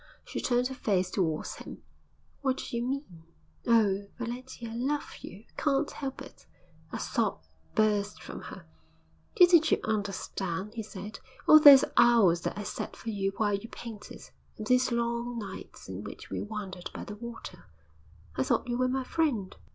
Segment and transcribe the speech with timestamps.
[0.25, 1.83] She turned her face towards him.
[2.41, 3.21] 'What do you mean?'
[3.67, 5.45] 'Oh, Valentia, I love you!
[5.47, 6.47] I can't help it.'
[6.91, 7.43] A sob
[7.75, 8.65] burst from her.
[9.35, 13.69] 'Didn't you understand,' he said, 'all those hours that I sat for you while you
[13.69, 14.23] painted,
[14.57, 17.65] and these long nights in which we wandered by the water?'
[18.37, 19.55] 'I thought you were my friend.'